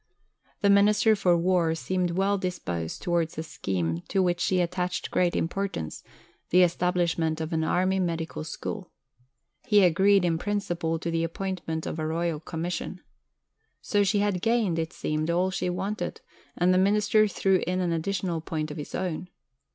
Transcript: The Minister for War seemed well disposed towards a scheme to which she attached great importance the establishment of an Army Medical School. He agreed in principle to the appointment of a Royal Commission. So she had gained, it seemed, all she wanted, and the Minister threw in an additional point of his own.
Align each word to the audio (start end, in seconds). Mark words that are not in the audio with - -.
The 0.61 0.69
Minister 0.71 1.15
for 1.15 1.37
War 1.37 1.75
seemed 1.75 2.09
well 2.09 2.39
disposed 2.39 3.03
towards 3.03 3.37
a 3.37 3.43
scheme 3.43 4.01
to 4.07 4.23
which 4.23 4.39
she 4.39 4.59
attached 4.59 5.11
great 5.11 5.35
importance 5.35 6.03
the 6.49 6.63
establishment 6.63 7.39
of 7.39 7.53
an 7.53 7.63
Army 7.63 7.99
Medical 7.99 8.43
School. 8.43 8.89
He 9.63 9.83
agreed 9.83 10.25
in 10.25 10.39
principle 10.39 10.97
to 10.97 11.11
the 11.11 11.23
appointment 11.23 11.85
of 11.85 11.99
a 11.99 12.07
Royal 12.07 12.39
Commission. 12.39 13.01
So 13.79 14.03
she 14.03 14.17
had 14.17 14.41
gained, 14.41 14.79
it 14.79 14.91
seemed, 14.91 15.29
all 15.29 15.51
she 15.51 15.69
wanted, 15.69 16.21
and 16.57 16.73
the 16.73 16.79
Minister 16.79 17.27
threw 17.27 17.61
in 17.67 17.79
an 17.79 17.91
additional 17.91 18.41
point 18.41 18.71
of 18.71 18.77
his 18.77 18.95
own. 18.95 19.29